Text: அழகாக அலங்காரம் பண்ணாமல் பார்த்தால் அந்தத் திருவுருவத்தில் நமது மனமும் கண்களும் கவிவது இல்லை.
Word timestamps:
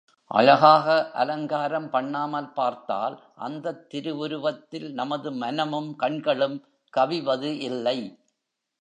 அழகாக 0.31 0.87
அலங்காரம் 1.13 1.89
பண்ணாமல் 1.89 2.49
பார்த்தால் 2.51 3.15
அந்தத் 3.35 3.89
திருவுருவத்தில் 3.89 4.93
நமது 4.93 5.31
மனமும் 5.33 5.95
கண்களும் 5.95 6.57
கவிவது 6.93 7.51
இல்லை. 7.61 7.99